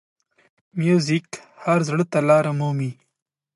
[0.81, 1.27] موزیک
[1.63, 2.91] هر زړه ته لاره مومي.